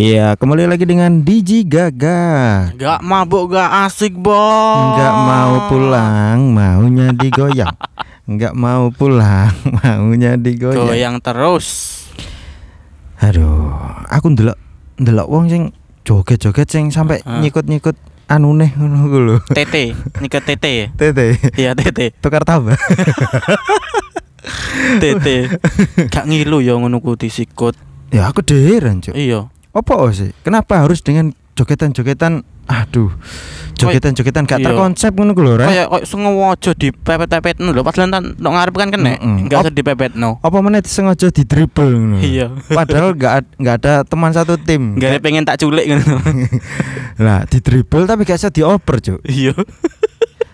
[0.00, 2.72] Iya, kembali lagi dengan Diji Gaga.
[2.72, 7.76] Gak mabuk gak asik bos Enggak mau pulang, maunya digoyang.
[8.30, 9.52] Enggak mau pulang,
[9.84, 10.88] maunya digoyang.
[10.88, 12.00] Goyang terus
[13.20, 13.76] Aduh,
[14.08, 14.56] aku ndelok
[14.96, 15.62] ndelok wong sing
[16.08, 17.44] joget-joget sing sampai Heeh.
[17.44, 19.36] nyikut-nyikut anu neh ngono ku lho.
[19.52, 19.92] TT
[20.24, 20.64] Niket TT
[21.00, 21.26] Tete,
[21.60, 22.72] Iya TT tukar tambah.
[24.96, 25.26] TT
[26.08, 27.76] Gak ngilu ya ngono ku disikut
[28.08, 29.12] ya aku deran, Cuk.
[29.12, 30.34] Iya Apa sih?
[30.40, 33.10] Kenapa harus dengan jogetan-jogetan aduh.
[33.74, 34.66] Jogetan-jogetan gak Iya.
[34.68, 35.66] terkonsep ngono ku lho, Rek.
[35.66, 39.48] Kayak kayak sengaja dipepet-pepet no lho Pas lantan Nggak ngarep kan kena Mm-mm.
[39.48, 42.20] Gak Op- usah dipepet no Apa menit sengaja di dribble ngono.
[42.20, 44.94] Iya Padahal nggak ad- nggak ada teman satu tim.
[44.94, 46.20] Gak ada pengen tak culik ngono
[47.24, 49.20] Lah di dribble tapi gak bisa dioper, Cuk.
[49.24, 49.56] Iya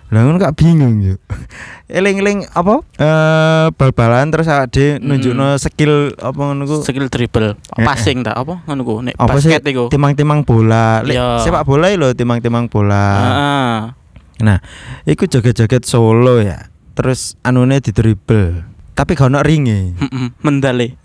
[0.06, 1.18] Lah ngono gak bingung, Cuk.
[1.98, 2.82] Eling-eling apa?
[2.98, 6.76] Eh bal-balan terus ade nunjukno skill apa ngono ku.
[6.82, 11.02] Skill dribble Passing tak apa ngono ku Nek Apa basket iku Timang-timang bola.
[11.02, 11.42] Lek Iya.
[11.42, 13.04] sepak bola lho timang-timang bola.
[13.18, 13.76] Heeh.
[14.46, 14.58] Nah,
[15.06, 16.70] iku joget-joget solo ya.
[16.94, 18.62] Terus anune di dribble.
[18.94, 19.94] Tapi gak ono ringe.
[20.42, 20.98] Mendale.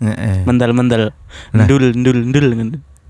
[0.46, 1.10] Mendal-mendal
[1.54, 1.64] Nah.
[1.66, 2.46] Ndul ndul ndul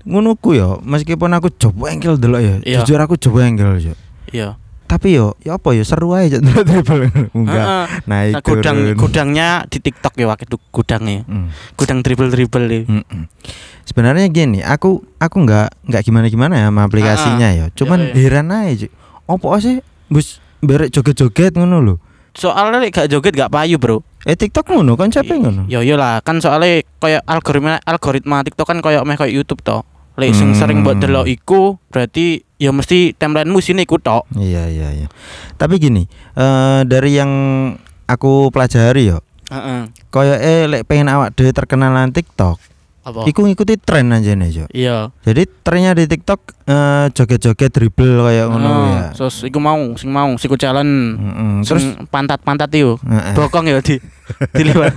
[0.03, 2.55] ngono ku ya, meskipun aku coba engkel delok ya.
[2.81, 3.93] Jujur aku coba engkel yo.
[4.33, 4.59] Iya
[4.93, 7.09] Tapi yo, ya apa ya seru aja delok dribble.
[7.33, 7.57] Enggak.
[7.57, 7.85] Heeh.
[8.05, 8.97] Naik Nah, gudang turun.
[9.01, 11.25] gudangnya di TikTok ya waktu gudangnya.
[11.25, 11.49] Hmm.
[11.73, 12.81] Gudang dribble-dribble ya.
[12.85, 13.25] Mm-mm.
[13.83, 17.65] Sebenarnya gini, aku aku nggak nggak gimana gimana ya sama aplikasinya ya.
[17.73, 18.21] Cuman Iya, iya.
[18.21, 18.87] heran aja.
[19.25, 21.95] Apa sih bus berek joget-joget ngono lho.
[22.31, 24.05] Soalnya lek gak joget gak payu, Bro.
[24.23, 25.65] Eh TikTok ngono konsepnya ngono.
[25.65, 29.81] Ya iya lah, kan soalnya kayak algoritma algoritma TikTok kan kayak meh kayak YouTube toh.
[30.13, 30.59] Lek sing Hmm.
[30.59, 34.29] sering buat delok iku berarti ya mesti timelinemu sini iku tok.
[34.33, 35.07] Iya iya iya.
[35.55, 37.31] Tapi gini, eh dari yang
[38.05, 39.89] aku pelajari yo, Heeh.
[40.07, 42.61] koyo eh lek pengen awak dhewe terkenal nang TikTok,
[43.03, 43.25] Apa?
[43.25, 44.65] iku ngikuti tren aja nih Jo.
[44.69, 45.09] Iya.
[45.25, 48.85] Jadi trennya di TikTok eh joget-joget dribble kayak ngono Heeh.
[48.93, 49.05] ya.
[49.17, 51.17] Terus iku mau sing mau siku challenge.
[51.17, 51.65] Mm-mm.
[51.65, 53.01] Terus Terus pantat-pantat itu.
[53.01, 53.33] Heeh.
[53.33, 53.97] Bokong ya di
[54.61, 54.93] diliwat.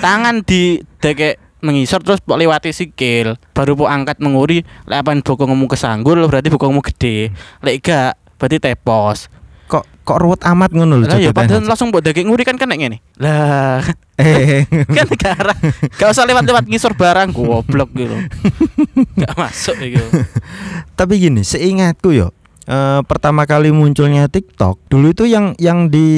[0.00, 3.34] Tangan di deke mengisor terus pok lewati sikil.
[3.50, 7.34] Baru pok angkat menguri, lek apan bokongmu kesanggul berarti bokongmu gede.
[7.66, 9.26] Lek gak berarti tepos.
[9.66, 12.78] kok kok ruwet amat ngono lho Lah ya padahal langsung buat daging nguri kan kena
[12.78, 13.02] ngene.
[13.18, 13.82] Lah
[14.16, 14.64] Eh.
[14.96, 15.06] kan
[15.36, 15.58] arah.
[15.98, 18.16] Gak usah lewat-lewat ngisor barang goblok gitu.
[19.20, 20.06] Gak masuk gitu.
[20.96, 22.32] Tapi gini, seingatku yo,
[22.66, 26.08] eh, pertama kali munculnya TikTok dulu itu yang yang di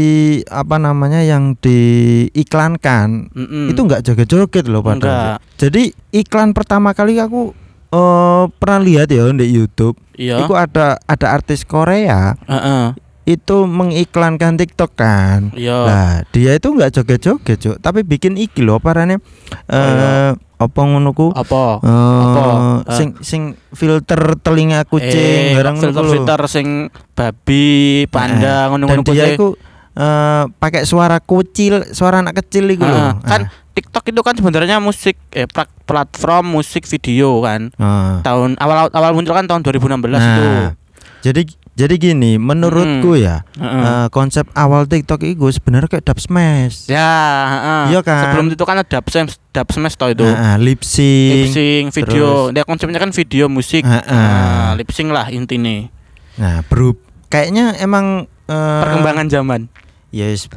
[0.49, 3.73] apa namanya yang diiklankan Mm-mm.
[3.73, 5.39] itu nggak joget-joget loh padahal.
[5.39, 5.61] Enggak.
[5.61, 5.83] Jadi
[6.13, 7.53] iklan pertama kali aku
[7.89, 9.97] eh pernah lihat ya di YouTube.
[10.19, 10.45] Iya.
[10.45, 13.08] Itu ada ada artis Korea Heeh.
[13.29, 15.53] Itu mengiklankan TikTok kan.
[15.53, 15.77] Iya.
[15.79, 19.21] Lah, dia itu nggak joget-joget, Cuk, tapi bikin iki loh parane
[19.67, 20.33] eh Iya.
[20.57, 21.29] apa ngono ku?
[21.31, 21.79] Apa?
[21.79, 22.43] Eh, Apa?
[22.89, 22.97] Eh.
[22.97, 25.13] sing sing filter telinga kucing
[25.45, 25.83] eh, barang lho.
[25.85, 26.67] filter-filter sing
[27.13, 29.35] babi, panda, Nah, ngono-ngono Dan dia kuwi.
[29.35, 29.49] itu
[29.95, 32.97] eh, pakai suara kucil, suara anak kecil itu loh.
[32.97, 33.41] Ah, kan
[33.71, 37.71] TikTok itu kan sebenarnya musik eh plat- platform musik video kan.
[37.77, 38.19] Ah.
[38.21, 39.85] Tahun awal awal muncul kan tahun 2016
[40.17, 40.43] itu.
[40.43, 40.73] Nah,
[41.21, 41.43] jadi
[41.79, 43.83] jadi gini, menurutku ya Heeh.
[43.87, 46.91] eh, konsep awal TikTok itu sebenarnya kayak dub smash.
[46.91, 47.07] ya,
[47.47, 47.83] heeh.
[47.95, 48.35] Iya kan?
[48.35, 50.27] Sebelum itu kan ada dub smash, dub smash toh itu.
[50.27, 51.55] Nah, lip Lip sync.
[51.55, 52.51] sync video.
[52.51, 53.87] Dia konsepnya kan video musik.
[53.87, 54.11] Heeh.
[54.11, 55.87] Nah, lip sync lah intinya.
[56.35, 56.99] Nah, bro,
[57.31, 59.71] kayaknya emang eh, Perkembangan zaman.
[60.11, 60.51] Yes.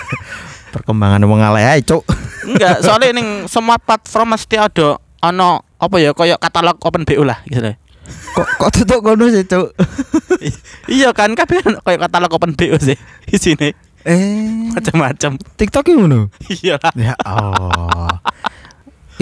[0.76, 2.04] Perkembangan wong alay ae, Cuk.
[2.44, 7.40] Enggak, soalnya ning semua platform mesti ada ono apa ya kayak katalog open BO lah
[7.46, 7.72] gitu.
[8.32, 9.68] Kok kok tutuk ngono sih, Cuk?
[10.96, 12.96] iya kan kabeh ono kayak katalog open BO sih
[13.26, 13.70] di sini
[14.02, 15.38] Eh, macam-macam.
[15.38, 16.26] TikTok iki ngono.
[16.50, 16.90] Iya lah.
[16.98, 18.18] Ya Allah.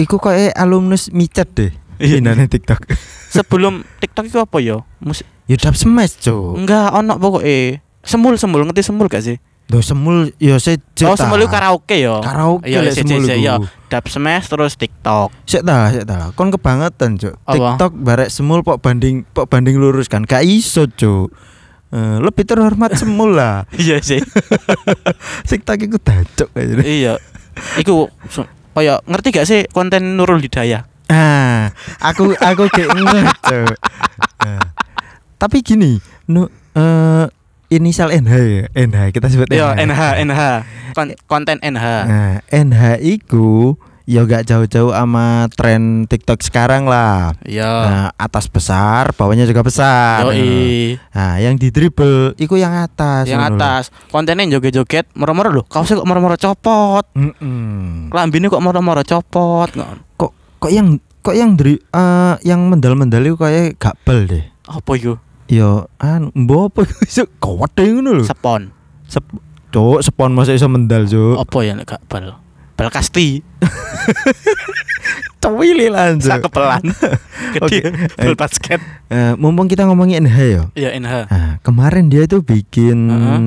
[0.01, 1.69] Iku kayak alumnus micet deh.
[2.01, 2.17] Iya.
[2.17, 2.89] Pinane TikTok.
[3.29, 4.81] Sebelum TikTok itu apa ya?
[4.97, 6.57] Musik Ya dub smash, Cuk.
[6.57, 9.37] enggak ono pokoknya semul semul ngerti semul gak sih?
[9.71, 11.07] Do semul ya sejak.
[11.07, 12.19] Oh semul karaoke ya.
[12.19, 13.63] Karaoke Iya, lek iya, semul iku.
[13.87, 15.31] Dub smash terus TikTok.
[15.47, 16.35] Sik ta, sik ta.
[16.35, 17.39] Kon kebangetan, Cuk.
[17.47, 20.27] TikTok barek semul pok banding pok banding lurus kan.
[20.27, 21.31] Gak iso, Cuk.
[21.91, 23.63] Eh, lebih terhormat semul lah.
[23.79, 24.19] iya sih.
[25.49, 26.75] TikTok iku dacuk aja.
[26.83, 27.13] iya.
[27.79, 28.11] Iku
[28.75, 30.83] kayak ngerti gak sih konten Nurul Hidayah?
[31.07, 31.71] Ah,
[32.03, 33.39] aku aku kayak ngerti.
[33.43, 33.75] Cuk.
[34.43, 34.63] Nah,
[35.41, 35.95] tapi gini,
[36.27, 37.27] nu eh
[37.71, 40.41] inisial NH ya, NH kita sebut Iya, NH, NH.
[40.91, 41.85] Kon- konten NH.
[42.03, 47.31] Nah, NH iku ya gak jauh-jauh sama tren TikTok sekarang lah.
[47.47, 47.71] Iya.
[47.87, 50.27] Nah, atas besar, bawahnya juga besar.
[50.27, 50.99] Yoi.
[51.15, 53.31] Nah, yang di dribble iku yang atas.
[53.31, 53.59] Yang ngono lho.
[53.63, 55.63] atas kontennya joget-joget moro-moro lho.
[55.63, 57.07] Kaosnya kok moro-moro copot.
[57.15, 58.11] Mm-mm.
[58.11, 59.71] Lambine kok moro-moro copot.
[60.19, 64.43] Kok kok yang kok yang dari eh, yang mendal-mendal itu kayak gak bel deh.
[64.67, 65.15] Apa iku?
[65.51, 66.81] Yo, an mbok apa
[67.11, 68.23] iso kowede ngono lho.
[68.23, 68.71] Sepon.
[69.11, 69.27] Sep
[69.71, 71.39] Cuk, spon masa iso mendal, Cuk.
[71.39, 72.39] Apa ya nek gak bal?
[72.79, 73.43] Bal kasti.
[75.43, 76.23] Cewili lah, Cuk.
[76.23, 76.83] Sak kepelan.
[77.63, 77.83] Oke.
[77.83, 78.79] Gede bal basket.
[79.11, 80.63] Eh, mumpung kita ngomongin NH ya.
[80.75, 81.13] Iya NH.
[81.27, 83.39] Nah, kemarin dia itu bikin Heeh.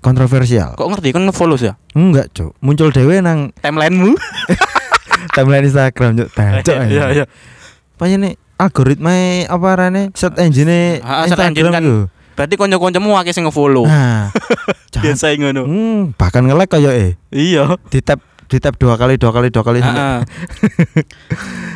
[0.00, 0.76] kontroversial.
[0.80, 1.76] Kok ngerti kan nge-follow ya?
[1.92, 2.56] Enggak, Cuk.
[2.60, 4.16] Muncul dewe nang Timelinemu.
[5.36, 6.28] timeline Instagram, Cuk.
[6.32, 6.76] Tancuk.
[6.88, 7.24] Iya iya.
[7.96, 9.12] Apa ini algoritma
[9.44, 11.80] apa rane search engine Ah, search engine kan.
[11.80, 11.96] itu.
[12.34, 13.84] Berarti kanca-kancamu akeh sing nge-follow.
[14.94, 15.62] Nah, Biasa ngono.
[15.64, 17.76] Hmm, bahkan nge-like kayak eh Iya.
[17.88, 19.78] di tab di tab dua kali dua kali dua kali.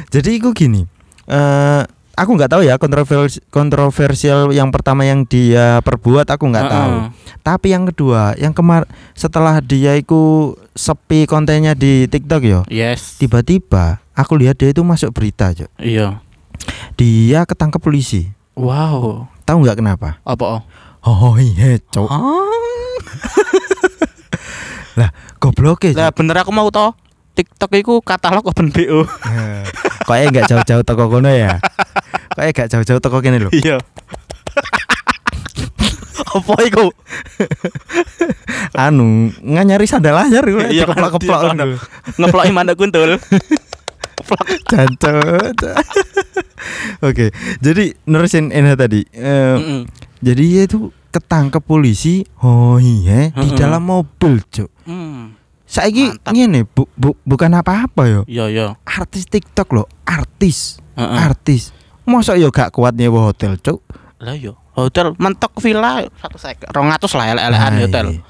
[0.09, 0.83] Jadi itu gini.
[1.27, 1.83] eh
[2.15, 6.95] aku nggak tahu ya kontroversial kontroversial yang pertama yang dia perbuat aku nggak tahu.
[6.97, 7.07] Heeh.
[7.39, 13.17] Tapi yang kedua, yang kemar setelah dia itu sepi kontennya di TikTok yo, Yes.
[13.17, 15.69] tiba-tiba aku lihat dia itu masuk berita, Cok.
[15.79, 16.21] Iya.
[16.99, 18.29] Dia ketangkep polisi.
[18.59, 19.31] Wow.
[19.47, 20.19] Tahu nggak kenapa?
[20.27, 20.67] Apa?
[21.07, 22.11] Oh iya, Cok.
[25.39, 25.95] Goblok ya.
[25.95, 26.91] Lah bener aku mau toh.
[27.39, 29.07] TikTok iku katalog open BO.
[30.11, 31.63] Kayaknya nggak jauh-jauh toko kono ya.
[32.35, 33.51] Kayaknya nggak jauh-jauh toko kene lho.
[33.55, 33.79] Iya.
[36.29, 36.91] Apa iku?
[38.75, 40.67] Anu, nggak nyari sandal anyar iku.
[40.67, 41.57] Iya, keplok-keplok iya, kan.
[41.63, 43.17] ngono.
[44.67, 45.55] Jancuk.
[47.07, 49.07] Oke, jadi nerusin Enha tadi.
[49.11, 49.23] Eh,
[49.55, 49.81] Heeh.
[50.19, 50.79] Jadi dia itu
[51.09, 52.27] ketangkep polisi.
[52.39, 53.57] Oh iya, di Mm-mm.
[53.57, 54.67] dalam mobil, Cuk.
[55.65, 56.33] Saiki Mantap.
[56.33, 58.21] ngene, bu, bu, bukan apa-apa yo.
[58.25, 58.67] Iya iya.
[58.83, 61.17] Artis TikTok loh, artis, Heeh.
[61.21, 61.71] artis.
[62.03, 63.85] Masa yo gak kuat nyewa hotel, Cuk?
[64.19, 64.57] Lah yo.
[64.73, 66.65] Hotel mentok villa satu sek.
[66.67, 68.07] Rong atus lah elek-elekan Nah, hotel.
[68.09, 68.21] iya.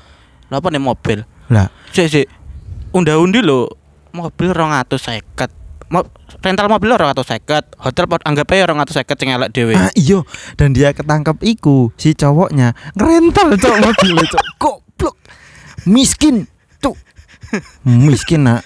[0.48, 1.18] Lah apa nih mobil?
[1.48, 2.26] Lah, Sik sik.
[2.90, 3.68] Unda-undi lho.
[4.10, 5.52] Mobil rong atus seket.
[5.88, 6.04] Mo
[6.44, 7.64] rental mobil rong atus seket.
[7.80, 9.72] Hotel pot anggap aja rong atus seket sing elek dhewe.
[9.72, 10.28] ah iyo
[10.60, 15.16] dan dia ketangkep iku si cowoknya ngerental cok mobilnya cok goblok
[15.88, 16.44] miskin
[16.78, 16.96] cok
[17.84, 18.62] miskin nak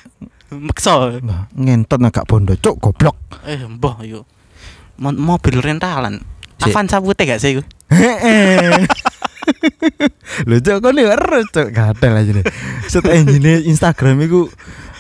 [0.53, 1.17] Meksa.
[1.25, 3.17] Nah, ngentot nak gak bondo cok goblok
[3.49, 4.29] Eh mbah yo.
[5.01, 6.21] Mo- mobil rentalan.
[6.61, 7.63] Avanza putih gak sih iku?
[7.89, 8.85] Heeh.
[10.49, 12.45] Lho cok kok nih harus cok gatel aja nih.
[12.85, 14.53] Set engine Instagram itu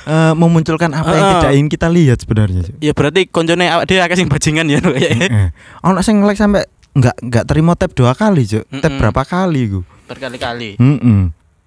[0.04, 2.60] eh, memunculkan apa yang tidak ingin kita lihat sebenarnya.
[2.64, 2.74] Cok.
[2.78, 5.50] Ya berarti koncone awak dhewe akeh sing bajingan ya kayaknya.
[5.82, 6.62] Ono sing nge-like sampai
[6.92, 8.64] nggak nggak terima tab dua kali cok.
[8.68, 9.00] Tab Mm-mm.
[9.00, 9.80] berapa kali ku?
[10.06, 10.76] Berkali-kali.
[10.76, 11.20] Heeh.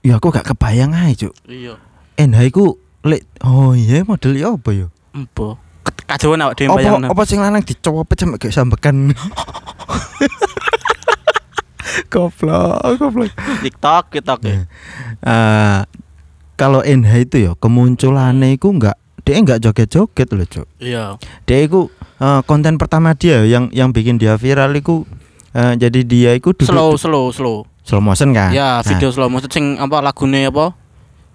[0.06, 1.34] Ya aku gak kebayang aja cok.
[1.50, 1.82] Iya.
[2.16, 4.88] NH iku lek oh iya model ya apa ya?
[5.12, 5.58] Empo.
[6.06, 7.08] Kajauan awak dhewe Apa bayangno.
[7.10, 9.10] apa sing lanang dicopet sampe gak sambekan.
[12.12, 13.32] goblok, goblok.
[13.62, 14.66] TikTok, TikTok ya.
[15.26, 15.80] Eh
[16.56, 20.68] kalau NH itu ya kemunculannya itu enggak dia enggak joget-joget loh, Cuk.
[20.78, 21.18] Iya.
[21.44, 25.02] Dia itu eh, konten pertama dia yang yang bikin dia viral itu
[25.52, 27.58] eh, jadi dia itu duduk Slow, slow, slow.
[27.82, 28.50] slow motion kan.
[28.50, 30.78] Ya, Nah, video slow motion sing apa lagune apa?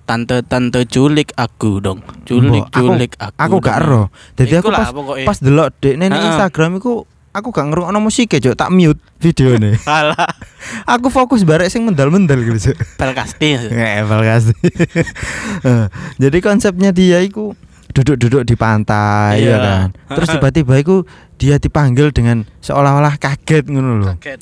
[0.02, 2.02] Tante tante culik aku dong.
[2.22, 3.34] Culik Mbok, aku- culik aku.
[3.38, 4.02] aku gak ero.
[4.34, 4.90] Jadi aku pas
[5.24, 6.26] pas delok dek Heeh.
[6.26, 9.78] Instagram iku aku gak ngerungokno musik Cuk, tak mute videone.
[9.86, 10.30] Alah,
[10.84, 12.76] aku fokus barek sing mendal-mendal gitu, Cuk.
[12.96, 13.54] bel kasti.
[13.70, 14.58] Ngevel kasih.
[15.62, 15.86] Eh,
[16.18, 17.54] Jadi konsepnya dia itu
[17.90, 19.50] duduk-duduk di pantai Iya.
[19.50, 19.86] ya kan.
[20.14, 21.02] Terus tiba-tiba itu
[21.36, 24.14] dia dipanggil dengan seolah-olah kaget ngono loh.
[24.14, 24.40] Kaget.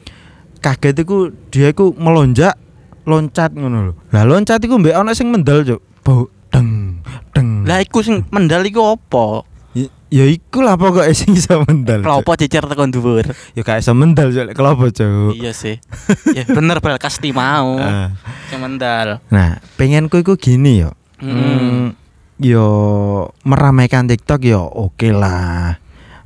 [0.59, 1.16] Kaget itu
[1.49, 2.57] dia itu melonjak
[3.04, 3.97] loncat ngono loh.
[4.12, 5.80] Lah loncat iku mbek ana sing mendal, Cuk.
[6.04, 7.00] Bau deng
[7.33, 7.64] deng.
[7.64, 9.48] Lah iku sing mendal iku apa?
[10.09, 12.00] Ya iku lah pokoknya sing iso mendal.
[12.00, 13.29] Klopo cecer tekan dhuwur.
[13.53, 14.57] Ya gak iso mendal, Cuk.
[14.57, 15.37] Kelopo, Cuk.
[15.37, 15.77] Iya sih.
[16.33, 17.77] ya bener bel kasti mau.
[18.49, 19.21] Sing mendal.
[19.29, 20.97] Nah, pengenku iku gini yo.
[21.21, 21.93] Hmm,
[22.41, 22.67] yo
[23.45, 25.77] meramaikan TikTok yo oke lah.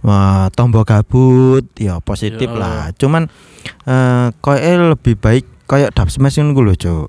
[0.03, 2.59] Wah, tombol gabut yo positif Yo.
[2.59, 2.95] lah.
[2.95, 3.27] Cuman
[3.87, 7.09] eh koyo lebih baik koyo dub smash ngono lho, Cuk.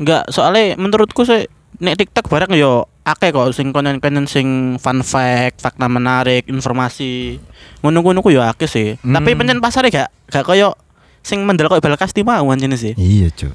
[0.00, 1.48] Enggak, soalnya menurutku sih
[1.80, 7.40] nek TikTok barang yo akeh kok sing konten-konten sing fun fact, fakta menarik, informasi.
[7.82, 8.88] Ngono-ngono ku yo akeh sih.
[9.00, 9.16] Hmm.
[9.16, 10.76] Tapi pancen pasare gak gak koyo
[11.24, 12.92] sing mendel koyo bal kasti mau anjene sih.
[12.94, 13.52] Iya, Cuk.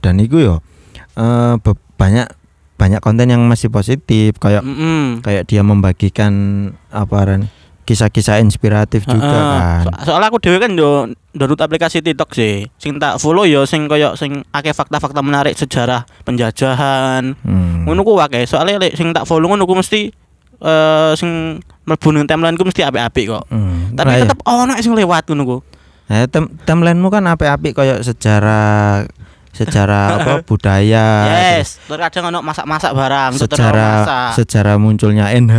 [0.00, 0.54] Dan iku yo
[1.60, 2.26] be- banyak
[2.74, 5.22] banyak konten yang masih positif kayak Mm-mm.
[5.22, 6.32] kayak dia membagikan
[6.90, 7.42] apa ran
[7.84, 9.32] kisah-kisah inspiratif juga Heeh.
[9.32, 9.84] kan.
[9.84, 12.66] So- soalnya aku dhewe kan yo download aplikasi TikTok sih.
[12.80, 17.36] Sing tak follow yo sing koyo sing akeh fakta-fakta menarik sejarah penjajahan.
[17.44, 17.84] Hmm.
[17.84, 18.48] Ngono ku akeh.
[18.48, 20.08] Soalnya lek sing tak follow ngono ku mesti
[20.64, 23.44] eh sing mlebu ning timeline ku mesti apik-apik kok.
[23.52, 23.92] Hmm.
[23.92, 24.20] Tapi ya.
[24.26, 25.58] tetep ono sing lewat ngono ku.
[26.04, 29.08] Nah, tem timelinemu kan apik-apik kayak sejarah
[29.54, 34.30] sejarah apa budaya yes terus kadang ono masak-masak barang sejarah masak.
[34.42, 35.56] sejarah munculnya NH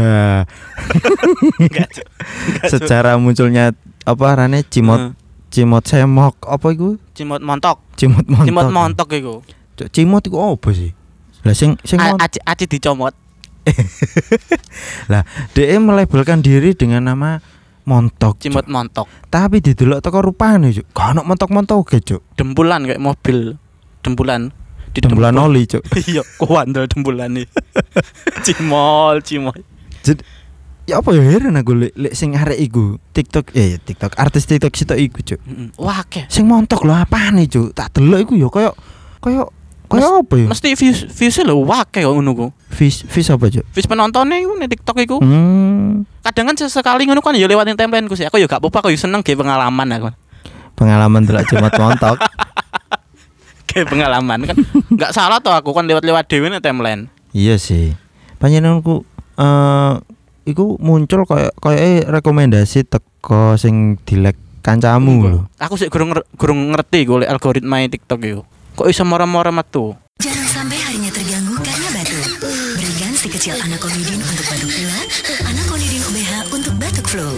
[2.72, 3.72] sejarah munculnya
[4.06, 5.12] apa rane cimot Heeh.
[5.50, 7.00] cimot semok apa iku?
[7.18, 7.82] Cimot montok.
[7.98, 8.46] Cimot montok.
[8.46, 9.36] Cimot montok iku.
[9.75, 10.92] Cuk, cimot iku apa sih?
[11.42, 13.18] Lah sing sing aci aci dicomot.
[15.12, 15.25] Lah
[15.58, 17.42] DE melabelkan diri dengan nama
[17.90, 19.10] montok cimot montok.
[19.34, 20.86] Tapi didelok teko rupane Cuk.
[20.94, 22.22] gak ono montok-montok Cuk.
[22.38, 23.58] dembulan kayak mobil
[24.06, 24.54] dembulan
[24.94, 25.84] di Dembulan oli Cuk.
[26.08, 27.50] iya kuandel dembulan nih
[28.46, 29.58] cimol cimol
[30.00, 30.22] Jadi
[30.86, 34.72] ya apa ya heran aku lek lek sing arek iku TikTok eh TikTok artis TikTok
[34.72, 35.40] sitok iku Cuk.
[35.42, 35.70] Mm-mm.
[35.76, 37.74] wah ke Sing montok lho apane Cuk?
[37.74, 38.72] Tak delok iku ya koyo
[39.20, 39.44] koyo
[39.86, 40.46] koyo apa ya?
[40.48, 43.66] mesti views viewsnya lho wah ke ngono ku Fish fish apa Cuk?
[43.68, 48.06] views penontonnya iku nih tiktok iku Hmm, kadang kan sesekali ngono kan ya lewatin timeline
[48.06, 50.10] ku sih aku ya gak apa-apa aku ya seneng kayak pengalaman aku
[50.76, 52.16] pengalaman delok cimot montok.
[53.75, 54.55] Kayak pengalaman kan
[54.96, 57.91] nggak salah tuh aku kan lewat-lewat dewi nih timeline Iya sih.
[58.39, 59.03] Panjenenganku
[59.36, 59.94] eh
[60.48, 65.39] iku muncul kayak kayak rekomendasi teko sing dilek kancamu lho.
[65.60, 68.41] aku sih kurang kurang ngerti gue oleh algoritma tiktok itu
[68.74, 72.25] kok bisa mora-mora metu Jangan sampai harinya terganggu karena batuk.
[72.79, 75.08] Berikan si kecil anakonidin untuk batuk pilek,
[75.44, 77.29] anakonidin OBH untuk batuk flu.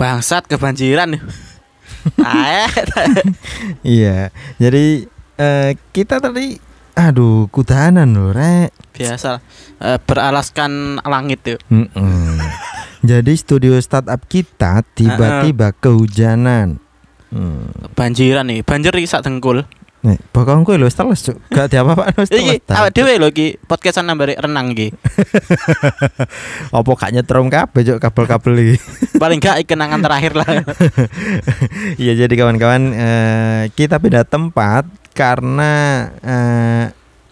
[0.00, 1.20] Bangsat kebanjiran
[3.84, 4.32] Iya.
[4.56, 5.04] Jadi
[5.36, 6.56] eh kita tadi
[6.96, 8.72] aduh kudanan lho, Rek.
[8.96, 9.44] biasa
[9.84, 11.60] eh, beralaskan langit tuh.
[13.00, 16.80] Jadi studio startup kita tiba-tiba kehujanan.
[17.30, 17.70] Hmm.
[17.94, 19.62] banjiran nih banjir iki sak dengkul
[20.00, 21.36] Nih, bokong gue lho teles, Cuk.
[21.52, 22.72] Gak diapa-apa wis iki teles.
[22.72, 24.96] awake dhewe lho iki podcastan nambari renang iki
[26.76, 28.76] Apa gak nyetrum kabeh, Cuk, kabel-kabel iki.
[29.22, 30.48] paling gak kenangan terakhir lah
[32.02, 35.72] Iya, jadi kawan-kawan eh, kita pindah tempat karena
[36.24, 36.84] eh,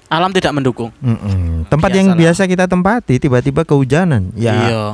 [0.08, 4.32] alam tidak mendukung mm-mm, tempat yang biasa kita tempati tiba-tiba kehujanan.
[4.36, 4.84] Ya, iya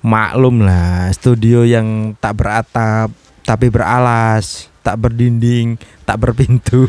[0.00, 3.08] maklum lah, studio yang tak beratap
[3.44, 6.88] tapi beralas, tak berdinding, tak berpintu.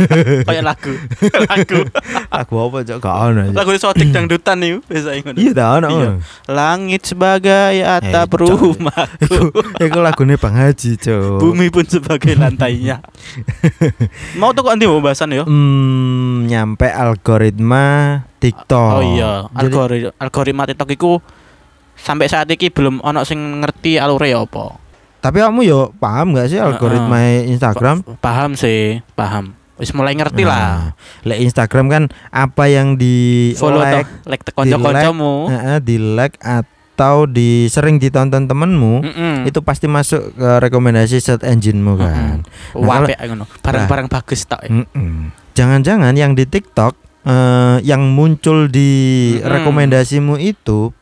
[0.46, 0.94] kayak lagu
[1.50, 1.82] lagu
[2.30, 3.42] Aku apa cok gak ono.
[3.50, 5.88] Lagu sotik dangdutan nih biasa ngono Iya tak ono.
[5.90, 6.10] Iya.
[6.46, 8.54] langit sebagai atap Eh, Cok.
[8.54, 11.38] rumah Iku iku lagune Bang Haji, Cok.
[11.40, 13.02] bumi pun sebagai lantainya
[14.38, 17.86] mau tuh kok nanti mau bahasan ya Hmm, nyampe algoritma
[18.36, 18.92] TikTok.
[18.92, 21.12] oh iya algoritma algoritma TikTok iku
[21.92, 24.78] sampai saat ini belum ono sing ngerti alure ya apa
[25.20, 28.00] Tapi kamu yo paham gak sih algoritma Instagram?
[28.00, 30.84] Pa- paham sih paham wis mulai ngerti lah Nah,
[31.24, 37.24] Lek Instagram kan apa yang di follow like, toh like konco-koncomu heeh, di like atau
[37.24, 39.34] di sering ditonton temenmu Mm-mm.
[39.44, 42.44] itu pasti masuk ke rekomendasi search engine-mu kan.
[42.44, 43.44] Nah, kalau- apik ngono.
[43.58, 44.64] Barang-barang bagus tak.
[44.64, 44.72] eh.
[44.74, 45.32] Mm-mm.
[45.50, 48.92] Jangan-jangan yang di TikTok eh, yang muncul di
[49.32, 49.48] Mm-mm.
[49.48, 50.92] rekomendasimu itu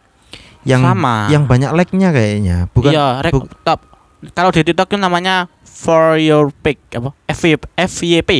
[0.62, 1.26] yang Sama.
[1.28, 3.87] yang banyak like-nya kayaknya, bukan iya, rek, bu- top.
[4.34, 7.14] Kalau di TikTok itu namanya for your pick apa?
[7.26, 7.62] FYP.
[7.78, 8.30] FYP.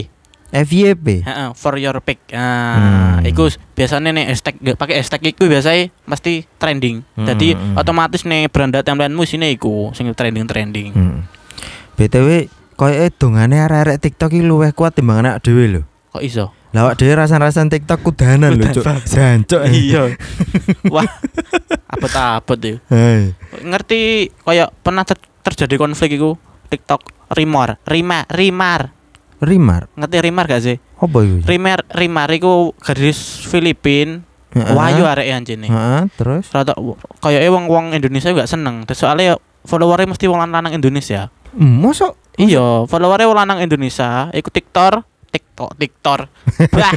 [0.48, 1.06] FYP.
[1.22, 2.18] Heeh, for your pick.
[2.32, 3.28] Nah, Hmm.
[3.28, 7.04] iku biasanya nih hashtag pakai hashtag iku biasanya mesti trending.
[7.14, 7.76] Jadi Hmm.
[7.76, 10.90] otomatis nih beranda timelinemu sini iku sing trending-trending.
[10.90, 11.18] Hmm.
[11.94, 15.82] BTW koyo dongane arek-arek TikTok iki luwih kuat timbang anak dhewe lho.
[16.08, 16.50] Kok iso?
[16.72, 18.84] Lah awak dhewe rasan-rasan TikTok kudanan lho, Cuk.
[19.04, 19.62] Jancuk.
[19.68, 20.16] iya.
[20.94, 21.04] Wah.
[21.88, 22.76] Abot-abot ya.
[22.88, 23.32] Hei.
[23.60, 25.04] Ngerti kayak pernah
[25.54, 26.36] terjadi konflik iku
[26.68, 28.92] TikTok Rimar, Rimar, Rimar.
[29.38, 29.86] Rimar.
[29.94, 30.76] Ngerti Rimar gak sih?
[30.98, 31.36] Apa iku?
[31.46, 34.26] Rimar, Rimar iku gadis Filipin.
[34.48, 34.74] Heeh.
[34.74, 35.68] Wayu arek anjene.
[35.68, 36.72] Heeh, terus Rata
[37.20, 38.88] kayak wong-wong Indonesia gak seneng.
[38.88, 39.36] Terus soalnya
[39.68, 41.28] followernya mesti wong lanang Indonesia.
[41.56, 45.02] Mosok Iya, followernya wong lanang Indonesia, ikut TikTok,
[45.34, 46.20] TikTok, TikTok.
[46.78, 46.94] Bah.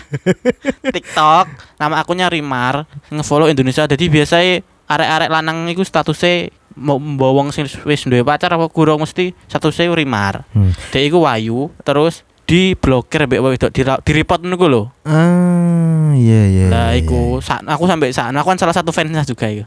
[0.86, 1.46] TikTok,
[1.82, 3.90] nama akunnya Rimar, ngefollow Indonesia.
[3.90, 9.06] Jadi biasanya arek-arek lanang iku statusnya mau bawa wong sing wis duwe pacar apa kurang
[9.06, 10.44] mesti statusnya Rimar.
[10.52, 10.74] Hmm.
[10.90, 14.90] Dia iku wayu, terus di blokir mbek wedok di di report niku lho.
[15.06, 16.68] Ah, iya iya.
[16.68, 17.78] Lah iya, iku iya.
[17.78, 19.64] aku sampai sana aku kan salah satu fansnya juga iku.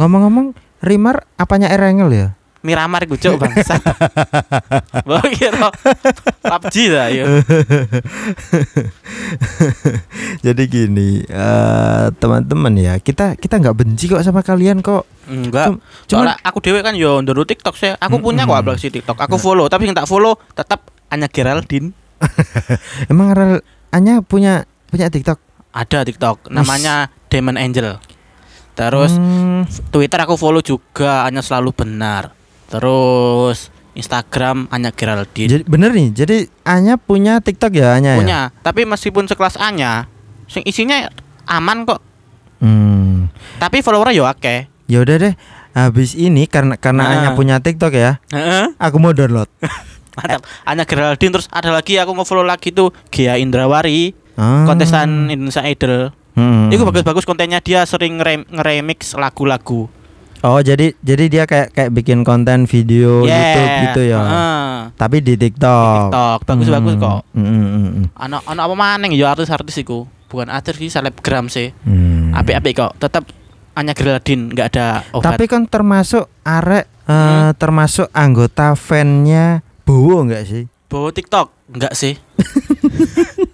[0.00, 2.28] Ngomong-ngomong, Rimar apanya Erengel ya?
[2.62, 3.74] Miramar iku cuk bangsa.
[5.06, 5.66] Mbok kira
[6.40, 7.24] PUBG lah ya.
[10.40, 15.06] Jadi gini, eh teman-teman ya, kita kita nggak benci kok sama kalian kok.
[15.26, 15.74] Enggak.
[15.74, 17.94] Cum- cuman- Soalnya aku dewe kan yo ndoro TikTok saya.
[17.98, 19.18] Aku punya kok aplikasi TikTok.
[19.18, 21.90] Aku follow, tapi yang tak follow tetap hanya Geraldine.
[23.10, 23.34] Emang
[23.92, 25.36] Anya punya punya TikTok?
[25.72, 27.98] Ada TikTok namanya Demon Angel.
[28.72, 32.32] Terus Hmm, Twitter aku follow juga hanya selalu benar.
[32.72, 35.48] Terus Instagram hanya Geraldine.
[35.50, 36.08] jadi bener nih.
[36.10, 38.18] Jadi Anya punya TikTok ya Anya ya?
[38.18, 38.40] punya.
[38.58, 40.08] Tapi meskipun sekelas Anya,
[40.48, 41.12] sing isinya
[41.44, 42.00] aman kok.
[42.58, 43.28] Hmm.
[43.58, 44.72] Tapi followernya yo akeh.
[44.88, 45.34] Ya udah deh.
[45.72, 47.12] Habis ini karena karena Nah.
[47.14, 48.72] Anya punya TikTok ya, Heeh.
[48.76, 49.48] aku mau download.
[50.12, 50.44] Mantap.
[50.62, 54.64] Anya Geraldine terus ada lagi aku nge-follow lagi tuh Gia Indrawari, Ah.
[54.64, 56.12] kontestan Indonesia Idol.
[56.32, 56.68] Hmm.
[56.68, 59.88] Itu bagus-bagus kontennya dia sering nge- nge-remix lagu-lagu.
[60.42, 63.38] Oh jadi jadi dia kayak kayak bikin konten video Yeah.
[63.38, 64.20] YouTube gitu ya.
[64.20, 64.70] Heeh.
[64.92, 66.10] Tapi di TikTok.
[66.10, 67.00] TikTok bagus-bagus Hmm.
[67.00, 67.20] kok.
[67.30, 68.06] Hmm, hmm, hmm, hmm.
[68.16, 70.02] Anak anak apa maneng ya artis-artis iku.
[70.26, 71.70] Bukan artis sih selebgram sih.
[71.82, 72.34] Hmm.
[72.34, 72.92] Apik-apik kok.
[72.98, 73.24] Tetap
[73.72, 75.32] Anya Geraldine nggak ada obat.
[75.32, 77.54] Tapi kan termasuk arek eh, Hmm.
[77.54, 80.64] termasuk anggota fannya Bowo enggak sih?
[80.86, 82.14] bawa TikTok enggak sih?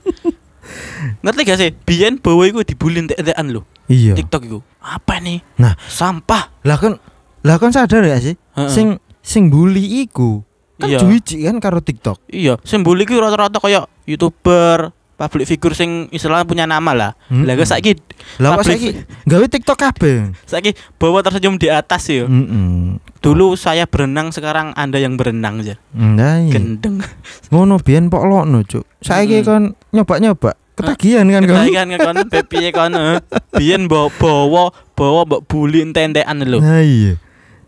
[1.20, 1.70] Ngerti gak sih?
[1.74, 3.62] Biyen bawa iku dibully entek-entekan lho.
[3.88, 4.14] Iya.
[4.14, 4.58] TikTok iku.
[4.78, 5.40] Apa nih?
[5.56, 5.74] Nah.
[5.86, 6.52] sampah.
[6.62, 7.00] Lah kan
[7.40, 8.34] lah kan sadar gak sih?
[8.54, 8.70] Heeh.
[8.70, 8.88] Sing
[9.20, 10.42] sing bully iku
[10.78, 10.98] kan Iya.
[11.02, 12.22] juwiji kan karo TikTok.
[12.28, 17.10] Iya, sing bully iku rata-rata kayak YouTuber, public figure sing istilahnya punya nama lah.
[17.26, 17.42] Hmm.
[17.42, 17.98] Lah saiki
[18.38, 20.30] Lah kok saiki gawe TikTok kabeh.
[20.46, 22.24] saiki bawa tersenyum di atas ya.
[22.24, 23.02] Heeh.
[23.18, 25.74] Dulu saya berenang, sekarang Anda yang berenang aja.
[25.90, 26.54] Nah, iya.
[26.54, 27.02] Gendeng.
[27.50, 28.86] ngono biyen pok lokno, Cuk.
[29.02, 29.46] Saiki Mm-mm.
[29.46, 31.66] kon nyoba-nyoba ketagihan kan kon.
[31.74, 33.18] kan kon piye kon eh.
[33.54, 34.62] biyen bawa bawa
[34.94, 36.62] bawa mbok bully entek-entekan lho.
[36.62, 37.18] Nah iya.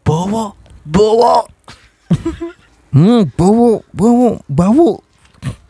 [0.07, 0.55] Bawa
[0.87, 1.45] bawa
[2.91, 4.89] Hmm, bawa bawa bawa.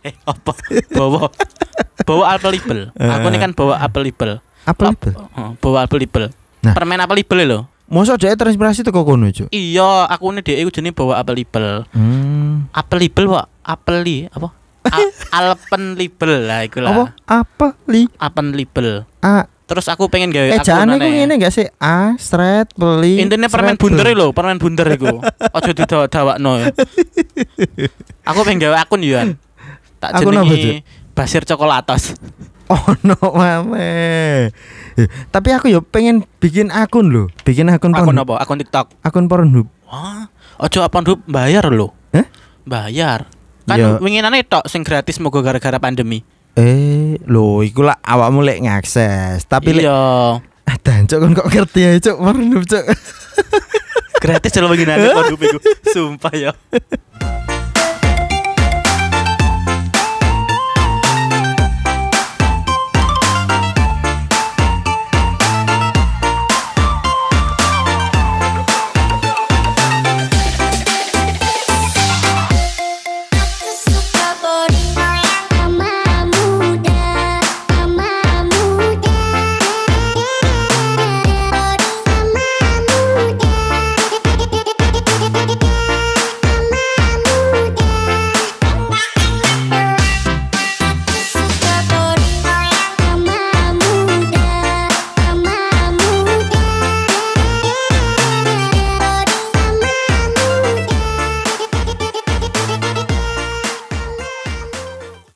[0.01, 0.53] eh apa?
[0.89, 1.29] Bawa
[2.09, 2.81] bawa apple label.
[2.97, 4.41] Aku ini kan bawa apple label.
[4.65, 5.13] Apa itu?
[5.37, 6.33] Oh, bawa apple label.
[6.65, 6.73] Nah.
[6.73, 7.61] Permen apple label lho.
[7.91, 9.29] Mosok dhek terinspirasi teko kono.
[9.51, 11.85] Iya, aku ini dia iku jenenge bawa apple label.
[11.93, 12.71] Hmm.
[12.73, 13.47] Apple label Pak.
[13.69, 14.49] Apple li apa?
[15.31, 16.91] Alpen label lah iku Apa?
[16.91, 17.09] lah.
[17.25, 18.11] Apa li?
[18.19, 19.07] Alpen label.
[19.23, 21.71] A Terus aku pengen gawe eh akun jangan iku ngene gak sih?
[21.79, 23.23] A straight beli.
[23.23, 25.23] Intinya permen bunder lho, permen bunder iku.
[25.23, 26.67] Aja didawa-dawakno ya.
[28.27, 29.23] Aku pengen gawe akun yo.
[30.03, 30.83] Tak apa, jenenge
[31.15, 32.19] Basir Coklatos.
[32.71, 34.51] Oh no mame.
[35.35, 37.27] Tapi aku yo pengen bikin akun loh.
[37.43, 38.31] Bikin akun Akun Pornhub.
[38.31, 38.35] apa?
[38.43, 38.87] Akun TikTok.
[39.03, 39.67] Akun Pornhub.
[39.91, 41.91] Wah, ojo apa nduk bayar lho.
[42.15, 42.27] Hah?
[42.63, 43.27] Bayar.
[43.71, 43.89] Kan Ya.
[43.97, 46.27] winginane tok sing gratis moga gara-gara pandemi.
[46.53, 49.47] Eh, lho iku lah awakmu lek ngakses.
[49.47, 49.99] Tapi lek Iya.
[50.43, 52.17] ah dancuk kon kok ngerti ya, Cuk.
[52.19, 52.85] Pornhub, Cuk.
[54.19, 55.59] Gratis kalau winginane kok iku.
[55.87, 56.53] Sumpah ya.